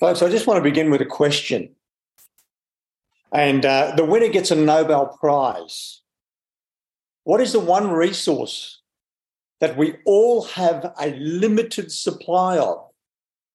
Folks, 0.00 0.22
I 0.22 0.28
just 0.28 0.46
want 0.46 0.58
to 0.58 0.62
begin 0.62 0.90
with 0.90 1.00
a 1.00 1.06
question. 1.06 1.70
And 3.32 3.64
uh, 3.64 3.94
the 3.96 4.04
winner 4.04 4.28
gets 4.28 4.50
a 4.50 4.56
Nobel 4.56 5.06
Prize. 5.06 6.02
What 7.24 7.40
is 7.40 7.52
the 7.52 7.60
one 7.60 7.90
resource 7.90 8.82
that 9.60 9.76
we 9.76 9.96
all 10.04 10.44
have 10.44 10.92
a 11.00 11.10
limited 11.18 11.90
supply 11.90 12.58
of, 12.58 12.90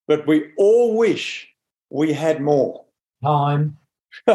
but 0.07 0.27
we 0.27 0.51
all 0.57 0.97
wish 0.97 1.47
we 1.89 2.13
had 2.13 2.41
more? 2.41 2.85
Time. 3.23 3.77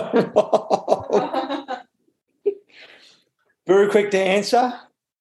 Very 3.66 3.90
quick 3.90 4.10
to 4.12 4.18
answer. 4.18 4.72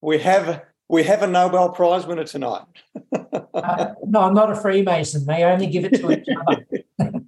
We 0.01 0.19
have 0.19 0.63
we 0.89 1.03
have 1.03 1.23
a 1.23 1.27
Nobel 1.27 1.69
Prize 1.69 2.05
winner 2.05 2.23
tonight. 2.23 2.65
uh, 3.13 3.93
no, 4.05 4.21
I'm 4.21 4.33
not 4.33 4.51
a 4.51 4.55
Freemason. 4.55 5.25
They 5.25 5.43
only 5.43 5.67
give 5.67 5.85
it 5.85 5.95
to 5.95 6.11
each 6.11 6.27
other. 6.47 6.65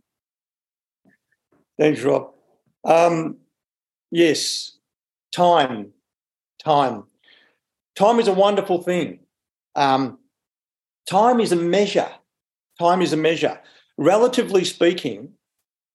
Thanks, 1.79 2.01
Rob. 2.01 2.33
Um, 2.83 3.37
yes, 4.11 4.77
time, 5.31 5.93
time. 6.63 7.03
Time 7.95 8.19
is 8.19 8.27
a 8.27 8.33
wonderful 8.33 8.81
thing. 8.81 9.19
Um, 9.75 10.19
time 11.07 11.39
is 11.39 11.51
a 11.51 11.55
measure. 11.55 12.09
Time 12.79 13.01
is 13.01 13.13
a 13.13 13.17
measure. 13.17 13.59
Relatively 13.97 14.63
speaking, 14.63 15.33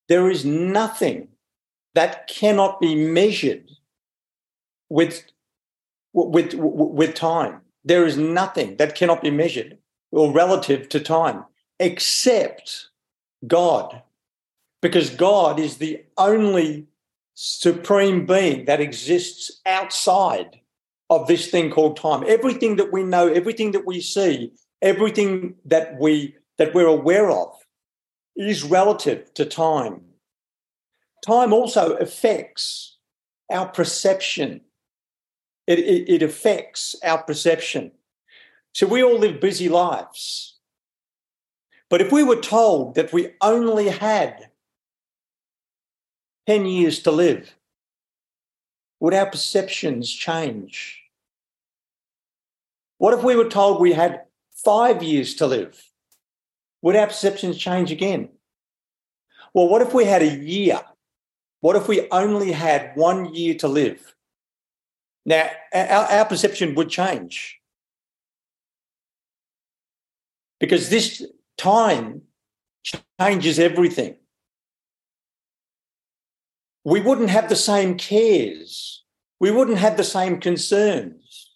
there 0.08 0.30
is 0.30 0.44
nothing 0.44 1.28
that 1.94 2.26
cannot 2.26 2.80
be 2.80 2.94
measured 2.94 3.70
with, 4.88 5.24
with, 6.12 6.54
with 6.54 7.14
time. 7.14 7.60
There 7.84 8.06
is 8.06 8.16
nothing 8.16 8.76
that 8.76 8.94
cannot 8.94 9.22
be 9.22 9.30
measured 9.30 9.78
or 10.10 10.32
relative 10.32 10.88
to 10.90 11.00
time 11.00 11.44
except 11.78 12.88
God. 13.46 14.02
Because 14.80 15.10
God 15.10 15.60
is 15.60 15.76
the 15.76 16.04
only 16.18 16.86
supreme 17.34 18.26
being 18.26 18.64
that 18.66 18.80
exists 18.80 19.60
outside 19.64 20.60
of 21.08 21.26
this 21.26 21.50
thing 21.50 21.70
called 21.70 21.96
time. 21.96 22.24
Everything 22.26 22.76
that 22.76 22.92
we 22.92 23.04
know, 23.04 23.28
everything 23.28 23.72
that 23.72 23.86
we 23.86 24.00
see, 24.00 24.52
everything 24.80 25.54
that 25.64 25.98
we 26.00 26.34
that 26.58 26.74
we're 26.74 26.86
aware 26.86 27.30
of 27.30 27.54
is 28.36 28.64
relative 28.64 29.32
to 29.34 29.44
time. 29.44 30.02
Time 31.24 31.52
also 31.52 31.94
affects 31.96 32.98
our 33.50 33.68
perception. 33.68 34.60
It, 35.66 35.78
it, 35.78 36.08
it 36.08 36.22
affects 36.22 36.96
our 37.04 37.22
perception. 37.22 37.92
So 38.72 38.86
we 38.86 39.02
all 39.02 39.18
live 39.18 39.40
busy 39.40 39.68
lives. 39.68 40.58
But 41.88 42.00
if 42.00 42.10
we 42.10 42.22
were 42.22 42.40
told 42.40 42.94
that 42.94 43.12
we 43.12 43.34
only 43.40 43.88
had 43.88 44.48
10 46.46 46.66
years 46.66 47.00
to 47.02 47.10
live, 47.10 47.54
would 48.98 49.14
our 49.14 49.26
perceptions 49.26 50.10
change? 50.10 51.02
What 52.98 53.14
if 53.14 53.24
we 53.24 53.36
were 53.36 53.48
told 53.48 53.80
we 53.80 53.92
had 53.92 54.22
five 54.64 55.02
years 55.02 55.34
to 55.34 55.46
live? 55.46 55.82
Would 56.82 56.96
our 56.96 57.08
perceptions 57.08 57.58
change 57.58 57.92
again? 57.92 58.28
Well, 59.54 59.68
what 59.68 59.82
if 59.82 59.92
we 59.92 60.04
had 60.04 60.22
a 60.22 60.34
year? 60.34 60.80
What 61.60 61.76
if 61.76 61.88
we 61.88 62.08
only 62.10 62.52
had 62.52 62.92
one 62.94 63.34
year 63.34 63.54
to 63.56 63.68
live? 63.68 64.14
Now, 65.24 65.48
our, 65.72 66.04
our 66.06 66.24
perception 66.24 66.74
would 66.74 66.88
change 66.88 67.60
because 70.58 70.88
this 70.88 71.24
time 71.56 72.22
changes 73.20 73.58
everything. 73.58 74.16
We 76.84 77.00
wouldn't 77.00 77.30
have 77.30 77.48
the 77.48 77.56
same 77.56 77.96
cares. 77.96 79.04
We 79.38 79.50
wouldn't 79.50 79.78
have 79.78 79.96
the 79.96 80.04
same 80.04 80.40
concerns. 80.40 81.50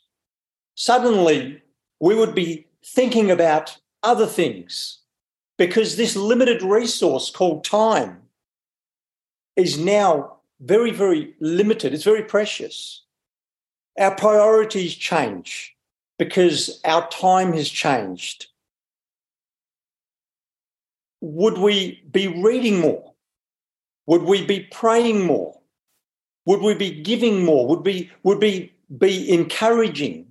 Suddenly, 0.75 1.63
we 2.01 2.15
would 2.15 2.35
be 2.35 2.67
thinking 2.85 3.31
about 3.31 3.77
other 4.03 4.27
things 4.27 5.01
because 5.59 5.97
this 5.97 6.15
limited 6.15 6.63
resource 6.63 7.31
called 7.31 7.65
time 7.65 8.23
is 9.57 9.79
now 9.79 10.37
very, 10.61 10.91
very 10.91 11.35
limited. 11.41 11.95
It's 11.95 12.05
very 12.05 12.23
precious. 12.23 13.06
Our 13.99 14.15
priorities 14.15 14.95
change 14.95 15.75
because 16.19 16.81
our 16.85 17.09
time 17.09 17.53
has 17.55 17.69
changed 17.69 18.49
would 21.21 21.59
we 21.59 22.03
be 22.11 22.29
reading 22.29 22.81
more? 22.81 23.15
Would 24.07 24.23
we 24.23 24.45
be 24.45 24.61
praying 24.71 25.25
more? 25.25 25.59
Would 26.45 26.61
we 26.61 26.75
be 26.75 27.03
giving 27.03 27.45
more? 27.45 27.67
Would 27.67 27.85
we 27.85 28.11
would 28.23 28.41
we 28.41 28.73
be 28.97 29.33
encouraging, 29.33 30.27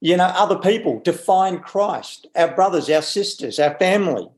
you 0.00 0.16
know, 0.16 0.24
other 0.24 0.58
people 0.58 1.00
to 1.00 1.12
find 1.12 1.62
Christ, 1.62 2.26
our 2.34 2.54
brothers, 2.54 2.88
our 2.88 3.02
sisters, 3.02 3.58
our 3.58 3.76
family? 3.78 4.28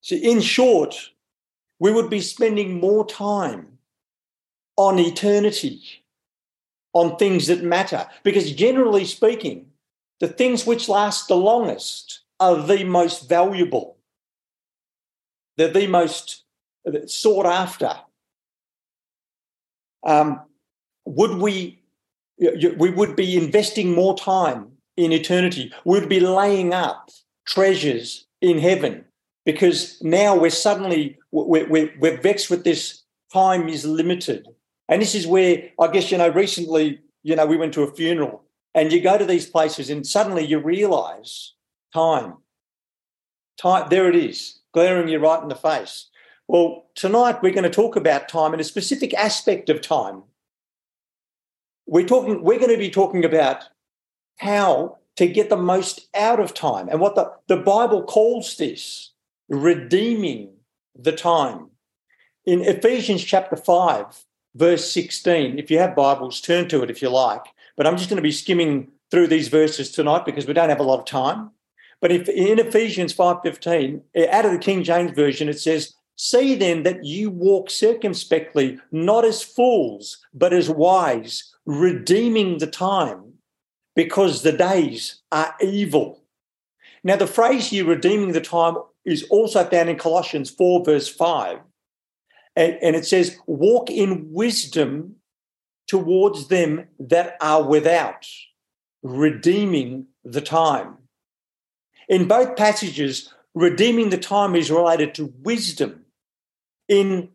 So 0.00 0.16
in 0.16 0.40
short, 0.40 1.10
we 1.78 1.92
would 1.92 2.10
be 2.10 2.20
spending 2.20 2.80
more 2.80 3.06
time 3.06 3.78
on 4.76 4.98
eternity, 4.98 5.99
on 6.92 7.16
things 7.16 7.46
that 7.46 7.62
matter. 7.62 8.06
Because 8.22 8.52
generally 8.52 9.04
speaking, 9.04 9.66
the 10.20 10.28
things 10.28 10.66
which 10.66 10.88
last 10.88 11.28
the 11.28 11.36
longest 11.36 12.20
are 12.38 12.56
the 12.56 12.84
most 12.84 13.28
valuable. 13.28 13.96
They're 15.56 15.68
the 15.68 15.86
most 15.86 16.44
sought 17.06 17.46
after. 17.46 17.94
Um, 20.06 20.40
would 21.04 21.38
we, 21.38 21.82
we 22.38 22.90
would 22.90 23.16
be 23.16 23.36
investing 23.36 23.92
more 23.92 24.16
time 24.16 24.72
in 24.96 25.12
eternity. 25.12 25.72
We'd 25.84 26.08
be 26.08 26.20
laying 26.20 26.72
up 26.72 27.10
treasures 27.46 28.26
in 28.40 28.58
heaven 28.58 29.04
because 29.44 30.00
now 30.02 30.36
we're 30.36 30.50
suddenly, 30.50 31.18
we're, 31.32 31.68
we're, 31.68 31.92
we're 31.98 32.20
vexed 32.20 32.50
with 32.50 32.64
this 32.64 33.02
time 33.32 33.68
is 33.68 33.84
limited. 33.84 34.46
And 34.90 35.00
this 35.00 35.14
is 35.14 35.26
where, 35.26 35.70
I 35.78 35.86
guess, 35.86 36.10
you 36.10 36.18
know, 36.18 36.28
recently, 36.28 37.00
you 37.22 37.36
know, 37.36 37.46
we 37.46 37.56
went 37.56 37.72
to 37.74 37.84
a 37.84 37.94
funeral 37.94 38.42
and 38.74 38.92
you 38.92 39.00
go 39.00 39.16
to 39.16 39.24
these 39.24 39.46
places 39.46 39.88
and 39.88 40.04
suddenly 40.04 40.44
you 40.44 40.58
realize 40.58 41.54
time. 41.94 42.34
Time, 43.56 43.88
there 43.88 44.08
it 44.08 44.16
is 44.16 44.58
glaring 44.72 45.08
you 45.08 45.18
right 45.20 45.42
in 45.42 45.48
the 45.48 45.54
face. 45.54 46.08
Well, 46.48 46.86
tonight 46.96 47.42
we're 47.42 47.52
going 47.52 47.64
to 47.64 47.70
talk 47.70 47.94
about 47.94 48.28
time 48.28 48.52
and 48.52 48.60
a 48.60 48.64
specific 48.64 49.14
aspect 49.14 49.68
of 49.68 49.80
time. 49.80 50.24
We're 51.86 52.06
talking, 52.06 52.42
we're 52.42 52.58
going 52.58 52.72
to 52.72 52.78
be 52.78 52.90
talking 52.90 53.24
about 53.24 53.64
how 54.38 54.98
to 55.16 55.28
get 55.28 55.50
the 55.50 55.56
most 55.56 56.08
out 56.16 56.40
of 56.40 56.52
time 56.52 56.88
and 56.88 57.00
what 57.00 57.14
the, 57.14 57.30
the 57.46 57.56
Bible 57.56 58.02
calls 58.02 58.56
this 58.56 59.12
redeeming 59.48 60.54
the 60.98 61.12
time. 61.12 61.68
In 62.44 62.62
Ephesians 62.62 63.22
chapter 63.22 63.56
5, 63.56 64.24
verse 64.54 64.90
16, 64.92 65.58
if 65.58 65.70
you 65.70 65.78
have 65.78 65.96
Bibles, 65.96 66.40
turn 66.40 66.68
to 66.68 66.82
it 66.82 66.90
if 66.90 67.02
you 67.02 67.08
like. 67.08 67.44
But 67.76 67.86
I'm 67.86 67.96
just 67.96 68.10
going 68.10 68.16
to 68.16 68.22
be 68.22 68.32
skimming 68.32 68.88
through 69.10 69.28
these 69.28 69.48
verses 69.48 69.90
tonight 69.90 70.24
because 70.24 70.46
we 70.46 70.52
don't 70.52 70.68
have 70.68 70.80
a 70.80 70.84
lot 70.84 70.98
of 70.98 71.04
time. 71.04 71.50
But 72.00 72.12
if 72.12 72.28
in 72.28 72.58
Ephesians 72.58 73.12
5:15, 73.12 74.02
eh, 74.14 74.26
out 74.30 74.46
of 74.46 74.52
the 74.52 74.58
King 74.58 74.82
James 74.82 75.12
Version, 75.12 75.48
it 75.48 75.60
says, 75.60 75.94
See 76.16 76.54
then 76.54 76.82
that 76.82 77.02
you 77.04 77.30
walk 77.30 77.70
circumspectly, 77.70 78.78
not 78.92 79.24
as 79.24 79.42
fools, 79.42 80.18
but 80.34 80.52
as 80.52 80.68
wise, 80.68 81.54
redeeming 81.64 82.58
the 82.58 82.66
time, 82.66 83.34
because 83.96 84.42
the 84.42 84.52
days 84.52 85.22
are 85.32 85.54
evil. 85.62 86.22
Now, 87.02 87.16
the 87.16 87.26
phrase 87.26 87.68
here, 87.68 87.86
redeeming 87.86 88.32
the 88.32 88.40
time, 88.42 88.76
is 89.04 89.22
also 89.30 89.64
found 89.64 89.88
in 89.88 89.96
Colossians 89.96 90.50
4, 90.50 90.84
verse 90.84 91.08
5. 91.08 91.60
And, 92.56 92.78
and 92.82 92.96
it 92.96 93.06
says, 93.06 93.38
walk 93.46 93.90
in 93.90 94.32
wisdom 94.32 95.16
towards 95.86 96.48
them 96.48 96.88
that 96.98 97.36
are 97.40 97.62
without, 97.62 98.26
redeeming 99.02 100.06
the 100.24 100.40
time. 100.40 100.98
In 102.08 102.28
both 102.28 102.56
passages, 102.56 103.32
redeeming 103.54 104.10
the 104.10 104.18
time 104.18 104.54
is 104.54 104.70
related 104.70 105.14
to 105.14 105.32
wisdom 105.42 106.04
in 106.88 107.30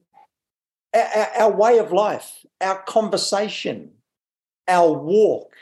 our, 0.94 1.28
our 1.38 1.52
way 1.52 1.78
of 1.80 1.92
life, 1.92 2.46
our 2.62 2.82
conversation, 2.84 3.92
our 4.68 4.92
walk. 4.92 5.54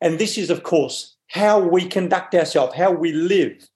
And 0.00 0.18
this 0.18 0.38
is, 0.38 0.50
of 0.50 0.62
course, 0.62 1.16
how 1.28 1.58
we 1.58 1.86
conduct 1.86 2.34
ourselves, 2.34 2.74
how 2.74 2.92
we 2.92 3.12
live. 3.12 3.68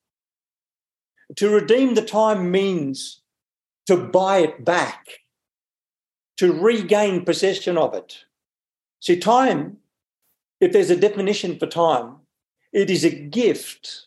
To 1.37 1.49
redeem 1.49 1.95
the 1.95 2.03
time 2.03 2.51
means 2.51 3.23
to 3.87 3.97
buy 3.97 4.39
it 4.39 4.65
back, 4.65 5.07
to 6.43 6.53
regain 6.53 7.25
possession 7.25 7.79
of 7.79 7.95
it. 7.95 8.25
See, 9.01 9.17
time, 9.17 9.79
if 10.61 10.73
there's 10.73 10.91
a 10.91 10.97
definition 10.97 11.59
for 11.59 11.67
time, 11.67 12.17
it 12.73 12.91
is 12.91 13.05
a 13.05 13.11
gift 13.11 14.07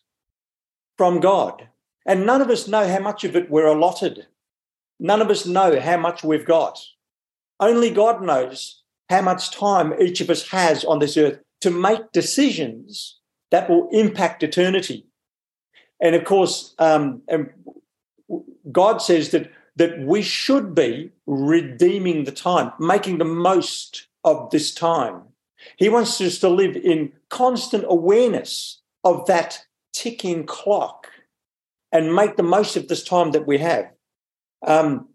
from 0.98 1.20
God. 1.20 1.68
And 2.06 2.26
none 2.26 2.42
of 2.42 2.50
us 2.50 2.68
know 2.68 2.88
how 2.88 3.00
much 3.00 3.24
of 3.24 3.36
it 3.36 3.50
we're 3.50 3.66
allotted 3.66 4.28
None 5.00 5.22
of 5.22 5.30
us 5.30 5.46
know 5.46 5.80
how 5.80 5.98
much 5.98 6.24
we've 6.24 6.46
got. 6.46 6.80
Only 7.60 7.90
God 7.90 8.22
knows 8.22 8.82
how 9.10 9.22
much 9.22 9.52
time 9.52 9.94
each 10.00 10.22
of 10.22 10.30
us 10.30 10.50
has 10.50 10.84
on 10.84 11.00
this 11.00 11.18
earth 11.18 11.40
to 11.62 11.72
make 11.72 12.12
decisions 12.12 13.20
that 13.52 13.70
will 13.70 13.90
impact 13.92 14.44
eternity. 14.44 15.06
And 16.02 16.16
of 16.16 16.24
course, 16.26 16.74
um, 16.80 17.22
and 17.28 17.50
God 18.72 19.02
says 19.02 19.30
that 19.30 19.52
that 19.76 20.00
we 20.00 20.22
should 20.22 20.74
be 20.74 21.12
redeeming 21.26 22.24
the 22.24 22.32
time, 22.32 22.72
making 22.80 23.18
the 23.18 23.26
most 23.26 24.08
of 24.24 24.50
this 24.52 24.74
time. 24.74 25.22
He 25.78 25.90
wants 25.90 26.20
us 26.22 26.40
to 26.40 26.50
live 26.50 26.76
in 26.76 27.12
constant 27.30 27.86
awareness 27.88 28.82
of 29.04 29.26
that 29.28 29.66
ticking 29.94 30.46
clock 30.46 31.08
and 31.92 32.16
make 32.16 32.36
the 32.36 32.44
most 32.44 32.76
of 32.76 32.88
this 32.88 33.04
time 33.04 33.32
that 33.32 33.48
we 33.48 33.58
have. 33.58 33.90
Um, 34.66 35.10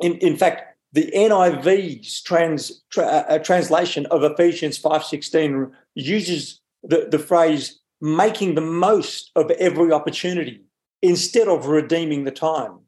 in, 0.00 0.16
in 0.18 0.36
fact, 0.36 0.76
the 0.92 1.10
NIV's 1.12 2.22
trans, 2.22 2.82
tra, 2.90 3.04
uh, 3.04 3.38
translation 3.38 4.06
of 4.06 4.22
Ephesians 4.22 4.80
5.16 4.80 5.72
uses 5.94 6.60
the, 6.82 7.08
the 7.10 7.18
phrase 7.18 7.80
making 8.00 8.54
the 8.54 8.60
most 8.60 9.30
of 9.34 9.50
every 9.52 9.92
opportunity 9.92 10.62
instead 11.02 11.48
of 11.48 11.66
redeeming 11.66 12.24
the 12.24 12.30
time. 12.30 12.78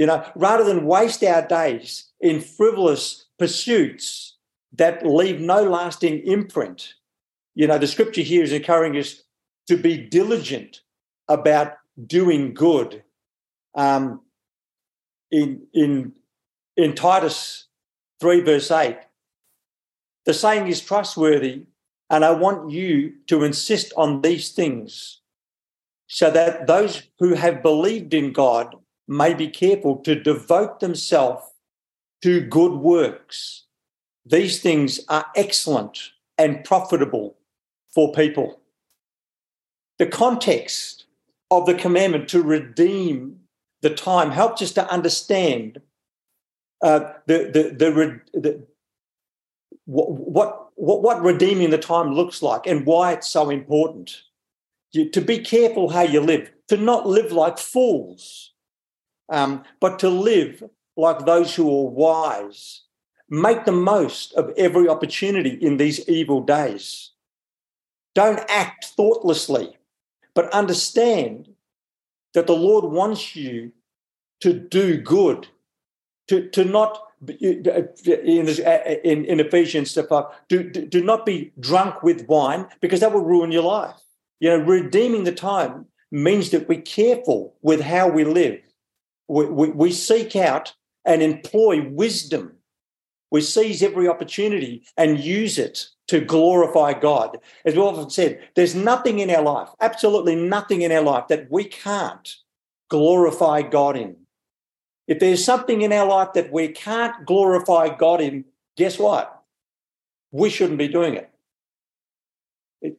You 0.00 0.06
know, 0.06 0.24
rather 0.34 0.64
than 0.64 0.86
waste 0.86 1.22
our 1.24 1.46
days 1.46 2.06
in 2.22 2.40
frivolous 2.40 3.26
pursuits 3.38 4.38
that 4.72 5.04
leave 5.04 5.40
no 5.40 5.62
lasting 5.62 6.20
imprint, 6.20 6.94
you 7.54 7.66
know, 7.66 7.76
the 7.76 7.86
scripture 7.86 8.22
here 8.22 8.42
is 8.42 8.50
encouraging 8.50 8.98
us 8.98 9.24
to 9.68 9.76
be 9.76 9.98
diligent 9.98 10.80
about 11.28 11.74
doing 12.06 12.54
good. 12.54 13.02
Um, 13.74 14.22
in, 15.30 15.66
in, 15.74 16.14
in 16.78 16.94
Titus 16.94 17.66
3, 18.20 18.40
verse 18.40 18.70
8, 18.70 18.96
the 20.24 20.32
saying 20.32 20.66
is 20.68 20.80
trustworthy, 20.80 21.64
and 22.08 22.24
I 22.24 22.30
want 22.30 22.70
you 22.70 23.16
to 23.26 23.44
insist 23.44 23.92
on 23.98 24.22
these 24.22 24.52
things 24.52 25.20
so 26.06 26.30
that 26.30 26.66
those 26.66 27.02
who 27.18 27.34
have 27.34 27.62
believed 27.62 28.14
in 28.14 28.32
God 28.32 28.76
may 29.10 29.34
be 29.34 29.48
careful 29.48 29.96
to 29.96 30.14
devote 30.14 30.78
themselves 30.78 31.44
to 32.22 32.40
good 32.40 32.74
works. 32.74 33.64
These 34.24 34.60
things 34.62 35.00
are 35.08 35.26
excellent 35.34 35.98
and 36.38 36.64
profitable 36.64 37.36
for 37.92 38.12
people. 38.12 38.60
The 39.98 40.06
context 40.06 41.06
of 41.50 41.66
the 41.66 41.74
commandment 41.74 42.28
to 42.28 42.40
redeem 42.40 43.40
the 43.82 43.90
time 43.90 44.30
helps 44.30 44.62
us 44.62 44.70
to 44.72 44.88
understand 44.88 45.80
uh, 46.80 47.12
the, 47.26 47.50
the, 47.52 47.62
the, 47.76 48.40
the, 48.40 48.66
what, 49.86 50.68
what, 50.76 51.02
what 51.02 51.22
redeeming 51.22 51.70
the 51.70 51.78
time 51.78 52.14
looks 52.14 52.42
like 52.42 52.66
and 52.66 52.86
why 52.86 53.12
it's 53.12 53.28
so 53.28 53.50
important. 53.50 54.22
You, 54.92 55.10
to 55.10 55.20
be 55.20 55.38
careful 55.38 55.88
how 55.88 56.02
you 56.02 56.20
live, 56.20 56.50
to 56.68 56.76
not 56.76 57.08
live 57.08 57.32
like 57.32 57.58
fools 57.58 58.52
um, 59.30 59.64
but 59.80 59.98
to 60.00 60.08
live 60.10 60.62
like 60.96 61.24
those 61.24 61.54
who 61.54 61.68
are 61.68 61.88
wise. 61.88 62.82
Make 63.28 63.64
the 63.64 63.72
most 63.72 64.34
of 64.34 64.52
every 64.56 64.88
opportunity 64.88 65.50
in 65.50 65.76
these 65.76 66.06
evil 66.08 66.42
days. 66.42 67.12
Don't 68.14 68.40
act 68.48 68.86
thoughtlessly, 68.86 69.78
but 70.34 70.52
understand 70.52 71.48
that 72.34 72.48
the 72.48 72.56
Lord 72.56 72.84
wants 72.84 73.36
you 73.36 73.72
to 74.40 74.52
do 74.52 74.96
good, 74.96 75.46
to, 76.28 76.48
to 76.50 76.64
not 76.64 77.00
in, 77.28 77.66
in, 79.04 79.24
in 79.26 79.40
Ephesians 79.40 79.96
do, 80.48 80.62
do 80.70 81.04
not 81.04 81.26
be 81.26 81.52
drunk 81.60 82.02
with 82.02 82.26
wine 82.26 82.66
because 82.80 83.00
that 83.00 83.12
will 83.12 83.24
ruin 83.24 83.52
your 83.52 83.62
life. 83.62 84.00
You 84.40 84.50
know, 84.50 84.64
redeeming 84.64 85.24
the 85.24 85.32
time 85.32 85.86
means 86.10 86.50
that 86.50 86.66
we're 86.68 86.80
careful 86.80 87.54
with 87.62 87.82
how 87.82 88.08
we 88.08 88.24
live 88.24 88.60
we, 89.30 89.44
we, 89.46 89.70
we 89.70 89.92
seek 89.92 90.34
out 90.34 90.74
and 91.04 91.22
employ 91.22 91.88
wisdom. 91.88 92.56
We 93.30 93.42
seize 93.42 93.80
every 93.80 94.08
opportunity 94.08 94.82
and 94.96 95.20
use 95.20 95.56
it 95.56 95.86
to 96.08 96.20
glorify 96.20 96.94
God. 96.94 97.38
As 97.64 97.76
we 97.76 97.80
often 97.80 98.10
said, 98.10 98.40
there's 98.56 98.74
nothing 98.74 99.20
in 99.20 99.30
our 99.30 99.42
life, 99.42 99.68
absolutely 99.80 100.34
nothing 100.34 100.82
in 100.82 100.90
our 100.90 101.02
life 101.02 101.28
that 101.28 101.48
we 101.48 101.62
can't 101.62 102.28
glorify 102.88 103.62
God 103.62 103.96
in. 103.96 104.16
If 105.06 105.20
there's 105.20 105.44
something 105.44 105.82
in 105.82 105.92
our 105.92 106.06
life 106.06 106.32
that 106.34 106.52
we 106.52 106.66
can't 106.66 107.24
glorify 107.24 107.88
God 107.96 108.20
in, 108.20 108.44
guess 108.76 108.98
what? 108.98 109.44
We 110.32 110.50
shouldn't 110.50 110.78
be 110.78 110.88
doing 110.88 111.14
it. 111.14 111.30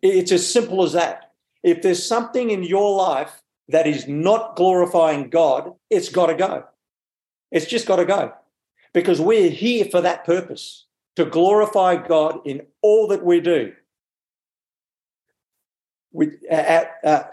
It's 0.01 0.31
as 0.31 0.49
simple 0.49 0.83
as 0.83 0.93
that. 0.93 1.33
If 1.61 1.81
there's 1.81 2.05
something 2.05 2.51
in 2.51 2.63
your 2.63 2.95
life 2.95 3.40
that 3.71 3.87
is 3.87 4.07
not 4.07 4.55
glorifying 4.55 5.29
God, 5.29 5.73
it's 5.89 6.09
got 6.09 6.27
to 6.27 6.35
go. 6.35 6.65
It's 7.51 7.65
just 7.65 7.87
got 7.87 7.97
to 7.97 8.05
go 8.05 8.33
because 8.93 9.19
we're 9.19 9.49
here 9.49 9.85
for 9.85 10.01
that 10.01 10.25
purpose 10.25 10.85
to 11.15 11.25
glorify 11.25 11.95
God 11.95 12.39
in 12.45 12.61
all 12.81 13.07
that 13.07 13.23
we 13.25 13.41
do. 13.41 13.73
We, 16.13 16.31
uh, 16.49 16.83
uh, 17.03 17.23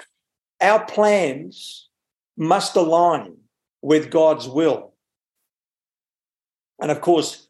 our 0.61 0.85
plans 0.87 1.89
must 2.37 2.77
align 2.77 3.37
with 3.83 4.11
God's 4.11 4.49
will. 4.49 4.93
And 6.81 6.91
of 6.91 7.01
course, 7.01 7.49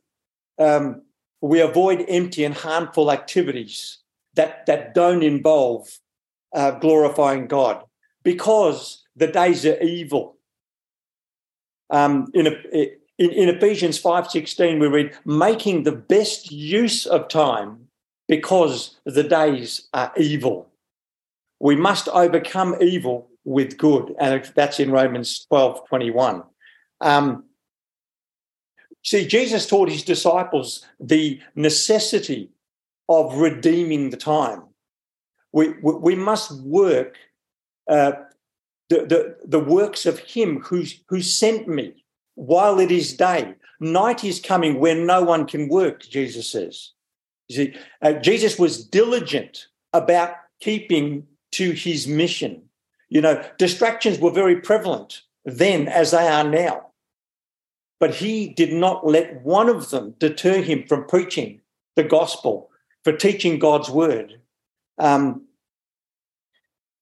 um, 0.59 1.03
we 1.41 1.61
avoid 1.61 2.05
empty 2.09 2.45
and 2.45 2.55
harmful 2.55 3.13
activities 3.13 3.99
that, 4.35 4.67
that 4.67 4.95
don't 4.95 5.23
involve 5.23 5.89
uh, 6.55 6.73
glorifying 6.73 7.47
God 7.47 7.85
because 8.23 9.05
the 9.17 9.27
days 9.27 9.65
are 9.67 9.81
evil. 9.81 10.37
Um, 11.91 12.31
in, 12.35 12.47
in, 13.19 13.31
in 13.31 13.49
Ephesians 13.49 14.01
5.16, 14.01 14.81
we 14.81 14.87
read, 14.87 15.17
making 15.25 15.83
the 15.83 15.93
best 15.93 16.53
use 16.53 17.07
of 17.07 17.29
time 17.29 17.89
because 18.29 18.99
the 19.05 19.23
days 19.23 19.89
are 19.95 20.13
evil. 20.17 20.69
We 21.61 21.75
must 21.75 22.09
overcome 22.09 22.77
evil 22.81 23.29
with 23.45 23.79
good. 23.79 24.15
And 24.21 24.45
that's 24.55 24.79
in 24.79 24.91
Romans 24.91 25.47
12.21. 25.51 26.45
Um, 27.01 27.45
see, 29.03 29.27
Jesus 29.27 29.67
taught 29.67 29.89
his 29.89 30.05
disciples 30.05 30.85
the 31.01 31.41
necessity 31.55 32.51
of 33.09 33.39
redeeming 33.39 34.11
the 34.11 34.17
time. 34.17 34.65
We, 35.53 35.71
we, 35.83 35.95
we 35.95 36.15
must 36.15 36.53
work 36.61 37.17
uh, 37.89 38.13
the, 38.89 38.97
the, 39.07 39.37
the 39.45 39.61
works 39.61 40.07
of 40.07 40.19
him 40.19 40.61
who, 40.61 40.85
who 41.09 41.21
sent 41.21 41.69
me 41.69 42.05
while 42.35 42.79
it 42.79 42.91
is 42.91 43.17
day. 43.17 43.55
Night 43.81 44.25
is 44.25 44.41
coming 44.41 44.79
where 44.79 44.95
no 44.95 45.23
one 45.23 45.47
can 45.47 45.69
work, 45.69 46.03
Jesus 46.03 46.51
says. 46.51 46.93
You 47.49 47.57
see, 47.57 47.75
uh, 48.03 48.13
Jesus 48.15 48.59
was 48.59 48.85
diligent 48.85 49.67
about 49.93 50.35
keeping 50.61 51.27
to 51.53 51.73
his 51.73 52.07
mission. 52.07 52.63
You 53.09 53.21
know, 53.21 53.43
distractions 53.59 54.19
were 54.19 54.31
very 54.31 54.61
prevalent 54.61 55.23
then 55.45 55.89
as 55.89 56.11
they 56.11 56.29
are 56.29 56.45
now. 56.45 56.87
But 58.01 58.15
he 58.15 58.49
did 58.49 58.73
not 58.73 59.07
let 59.07 59.43
one 59.43 59.69
of 59.69 59.91
them 59.91 60.15
deter 60.19 60.63
him 60.63 60.85
from 60.87 61.07
preaching 61.07 61.61
the 61.97 62.05
gospel, 62.05 62.71
for 63.03 63.13
teaching 63.13 63.59
God's 63.59 63.91
word. 63.91 64.41
Um, 64.99 65.48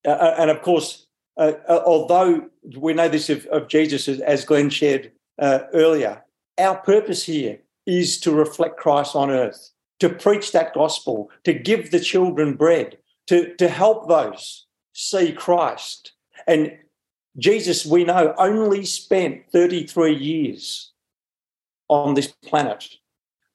uh, 0.06 0.10
uh, 0.10 0.34
and 0.38 0.50
of 0.50 0.62
course, 0.62 1.06
uh, 1.36 1.52
uh, 1.68 1.82
although 1.84 2.46
we 2.78 2.94
know 2.94 3.08
this 3.08 3.28
of, 3.28 3.44
of 3.46 3.68
Jesus, 3.68 4.08
as 4.08 4.44
Glenn 4.44 4.70
shared 4.70 5.12
uh, 5.38 5.60
earlier, 5.74 6.22
our 6.58 6.76
purpose 6.76 7.24
here 7.24 7.58
is 7.86 8.18
to 8.20 8.32
reflect 8.32 8.78
Christ 8.78 9.14
on 9.14 9.30
earth, 9.30 9.70
to 10.00 10.08
preach 10.08 10.52
that 10.52 10.74
gospel, 10.74 11.30
to 11.44 11.52
give 11.52 11.90
the 11.90 12.00
children 12.00 12.54
bread, 12.54 12.98
to, 13.26 13.54
to 13.56 13.68
help 13.68 14.08
those 14.08 14.66
see 14.92 15.32
Christ. 15.32 16.12
And 16.46 16.78
Jesus, 17.36 17.84
we 17.84 18.04
know, 18.04 18.34
only 18.38 18.84
spent 18.84 19.42
33 19.52 20.14
years 20.14 20.92
on 21.88 22.14
this 22.14 22.28
planet. 22.28 22.88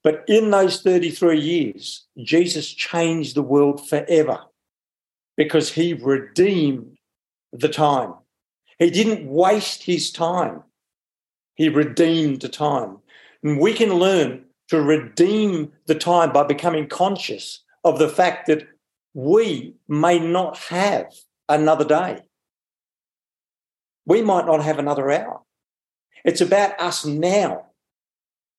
But 0.03 0.23
in 0.27 0.51
those 0.51 0.81
33 0.81 1.39
years, 1.39 2.05
Jesus 2.17 2.67
changed 2.67 3.35
the 3.35 3.43
world 3.43 3.87
forever 3.87 4.39
because 5.41 5.71
he 5.71 5.95
redeemed 5.95 6.99
the 7.51 7.67
time. 7.67 8.13
He 8.77 8.91
didn't 8.91 9.27
waste 9.27 9.81
his 9.81 10.11
time, 10.11 10.61
he 11.55 11.67
redeemed 11.67 12.41
the 12.41 12.47
time. 12.47 12.99
And 13.41 13.59
we 13.59 13.73
can 13.73 13.91
learn 13.91 14.45
to 14.67 14.79
redeem 14.79 15.71
the 15.87 15.95
time 15.95 16.31
by 16.31 16.43
becoming 16.43 16.87
conscious 16.87 17.63
of 17.83 17.97
the 17.97 18.07
fact 18.07 18.45
that 18.45 18.67
we 19.15 19.73
may 19.87 20.19
not 20.19 20.59
have 20.59 21.11
another 21.49 21.85
day. 21.85 22.19
We 24.05 24.21
might 24.21 24.45
not 24.45 24.63
have 24.63 24.77
another 24.77 25.09
hour. 25.09 25.41
It's 26.23 26.41
about 26.41 26.79
us 26.79 27.03
now. 27.03 27.65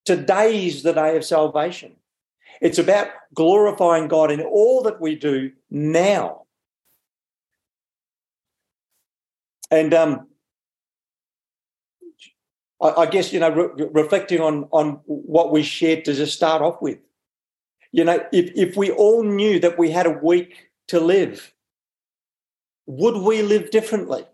Today 0.04 0.66
is 0.66 0.82
the 0.82 0.94
day 0.94 1.16
of 1.16 1.24
salvation. 1.24 1.94
It's 2.60 2.80
about 2.80 3.06
glorifying 3.32 4.08
God 4.08 4.32
in 4.32 4.40
all 4.40 4.82
that 4.82 5.00
we 5.00 5.14
do 5.14 5.52
now. 5.70 6.42
And 9.72 9.94
um, 9.94 10.26
I, 12.80 12.90
I, 12.90 13.06
guess, 13.06 13.32
you 13.32 13.40
know, 13.40 13.50
re- 13.50 13.88
reflecting 13.92 14.40
on, 14.40 14.68
on 14.70 15.00
what 15.06 15.50
we 15.50 15.62
shared 15.62 16.04
to 16.04 16.14
just 16.14 16.36
start 16.36 16.60
off 16.60 16.82
with, 16.82 16.98
you 17.90 18.04
know, 18.04 18.22
if, 18.32 18.52
if 18.54 18.76
we 18.76 18.90
all 18.90 19.24
knew 19.24 19.58
that 19.60 19.78
we 19.78 19.90
had 19.90 20.06
a 20.06 20.10
week 20.10 20.70
to 20.88 21.00
live, 21.00 21.54
would 22.84 23.16
we 23.16 23.40
live 23.40 23.70
differently? 23.70 24.26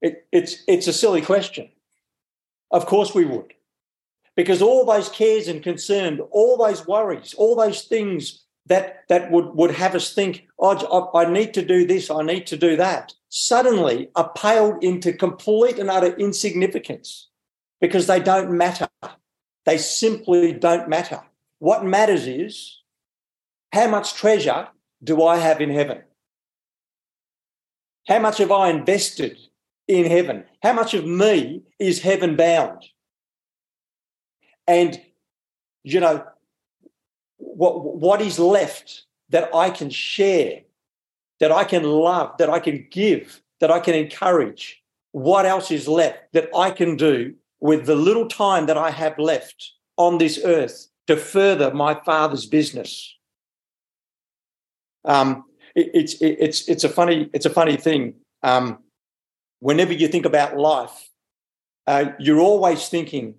It, 0.00 0.26
it's, 0.32 0.64
it's 0.66 0.88
a 0.88 0.92
silly 0.92 1.22
question. 1.22 1.70
Of 2.72 2.86
course 2.86 3.14
we 3.14 3.24
would. 3.24 3.54
Because 4.34 4.62
all 4.62 4.84
those 4.84 5.08
cares 5.10 5.46
and 5.46 5.62
concern, 5.62 6.18
all 6.32 6.56
those 6.56 6.88
worries, 6.88 7.34
all 7.34 7.54
those 7.54 7.82
things 7.82 8.42
that, 8.66 9.04
that 9.08 9.30
would, 9.30 9.54
would 9.54 9.70
have 9.70 9.94
us 9.94 10.12
think, 10.12 10.48
oh, 10.58 11.10
I 11.14 11.30
need 11.30 11.54
to 11.54 11.64
do 11.64 11.86
this, 11.86 12.10
I 12.10 12.22
need 12.22 12.48
to 12.48 12.56
do 12.56 12.76
that, 12.76 13.12
suddenly 13.34 14.10
are 14.14 14.30
paled 14.36 14.84
into 14.84 15.10
complete 15.10 15.78
and 15.78 15.88
utter 15.88 16.14
insignificance 16.16 17.30
because 17.80 18.06
they 18.06 18.20
don't 18.20 18.50
matter. 18.50 18.86
They 19.64 19.78
simply 19.78 20.52
don't 20.52 20.86
matter. 20.86 21.22
What 21.58 21.82
matters 21.82 22.26
is 22.26 22.82
how 23.72 23.88
much 23.88 24.12
treasure 24.12 24.68
do 25.02 25.22
I 25.22 25.38
have 25.38 25.62
in 25.62 25.70
heaven? 25.70 26.02
How 28.06 28.18
much 28.18 28.36
have 28.36 28.52
I 28.52 28.68
invested 28.68 29.38
in 29.88 30.04
heaven? 30.04 30.44
How 30.62 30.74
much 30.74 30.92
of 30.92 31.06
me 31.06 31.62
is 31.78 32.02
heaven 32.02 32.36
bound? 32.36 32.84
And, 34.66 35.00
you 35.84 36.00
know, 36.00 36.22
what, 37.38 37.82
what 37.82 38.20
is 38.20 38.38
left 38.38 39.04
that 39.30 39.54
I 39.54 39.70
can 39.70 39.88
share, 39.88 40.60
that 41.42 41.50
I 41.50 41.64
can 41.64 41.82
love, 41.82 42.36
that 42.38 42.48
I 42.48 42.60
can 42.60 42.86
give, 42.88 43.42
that 43.58 43.72
I 43.72 43.80
can 43.80 43.96
encourage? 43.96 44.80
What 45.10 45.44
else 45.44 45.72
is 45.72 45.88
left 45.88 46.32
that 46.34 46.48
I 46.56 46.70
can 46.70 46.96
do 46.96 47.34
with 47.58 47.84
the 47.84 47.96
little 47.96 48.28
time 48.28 48.66
that 48.66 48.78
I 48.78 48.92
have 48.92 49.18
left 49.18 49.72
on 49.96 50.18
this 50.18 50.38
earth 50.44 50.86
to 51.08 51.16
further 51.16 51.74
my 51.74 51.94
Father's 52.06 52.46
business? 52.46 53.18
Um, 55.04 55.42
it, 55.74 55.90
it's 55.92 56.14
it, 56.22 56.36
it's 56.38 56.68
it's 56.68 56.84
a 56.84 56.88
funny 56.88 57.28
it's 57.32 57.44
a 57.44 57.50
funny 57.50 57.76
thing. 57.76 58.14
Um, 58.44 58.78
whenever 59.58 59.92
you 59.92 60.06
think 60.06 60.24
about 60.24 60.56
life, 60.56 61.10
uh, 61.88 62.12
you're 62.20 62.38
always 62.38 62.88
thinking, 62.88 63.34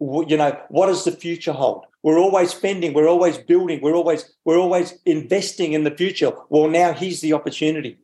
you 0.00 0.36
know, 0.36 0.58
what 0.68 0.86
does 0.86 1.04
the 1.04 1.12
future 1.12 1.52
hold? 1.52 1.84
We're 2.02 2.18
always 2.18 2.50
spending, 2.50 2.94
we're 2.94 3.08
always 3.08 3.38
building, 3.38 3.80
we're 3.82 3.94
always 3.94 4.32
we're 4.44 4.58
always 4.58 4.98
investing 5.04 5.72
in 5.72 5.84
the 5.84 5.90
future. 5.90 6.32
Well, 6.48 6.68
now 6.68 6.92
here's 6.92 7.20
the 7.20 7.32
opportunity. 7.32 7.98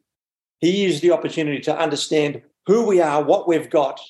Here's 0.61 1.01
the 1.01 1.13
opportunity 1.13 1.61
to 1.61 1.79
understand 1.79 2.43
who 2.67 2.87
we 2.87 3.01
are, 3.01 3.23
what 3.23 3.47
we've 3.47 3.71
got, 3.71 4.01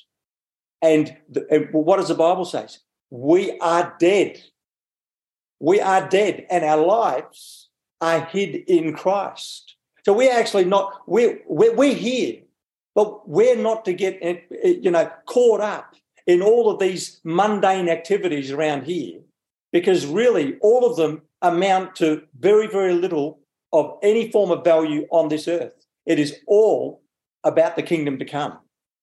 and, 0.81 1.15
the, 1.29 1.45
and 1.51 1.73
what 1.73 1.97
does 1.97 2.07
the 2.07 2.15
Bible 2.15 2.45
say? 2.45 2.67
We 3.09 3.57
are 3.59 3.95
dead. 3.99 4.41
We 5.59 5.79
are 5.81 6.07
dead, 6.07 6.45
and 6.49 6.63
our 6.63 6.77
lives 6.77 7.69
are 8.01 8.25
hid 8.25 8.55
in 8.55 8.93
Christ. 8.93 9.75
So 10.05 10.13
we're 10.13 10.33
actually 10.33 10.65
not 10.65 11.01
we're 11.07 11.39
we're, 11.47 11.75
we're 11.75 11.95
here 11.95 12.41
but 12.95 13.27
we're 13.27 13.57
not 13.57 13.85
to 13.85 13.93
get, 13.93 14.17
eh, 14.21 14.37
eh, 14.63 14.75
you 14.81 14.89
know, 14.89 15.11
caught 15.25 15.59
up 15.59 15.95
in 16.27 16.41
all 16.41 16.69
of 16.69 16.79
these 16.79 17.19
mundane 17.23 17.89
activities 17.89 18.51
around 18.51 18.83
here, 18.83 19.19
because 19.71 20.05
really 20.05 20.57
all 20.61 20.85
of 20.85 20.97
them 20.97 21.21
amount 21.41 21.95
to 21.95 22.23
very, 22.39 22.67
very 22.67 22.93
little 22.93 23.39
of 23.73 23.97
any 24.01 24.31
form 24.31 24.51
of 24.51 24.63
value 24.63 25.05
on 25.11 25.29
this 25.29 25.47
earth. 25.47 25.85
It 26.05 26.19
is 26.19 26.35
all 26.47 27.03
about 27.43 27.75
the 27.75 27.83
kingdom 27.83 28.17
to 28.19 28.25
come. 28.25 28.57